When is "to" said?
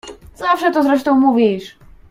0.71-0.83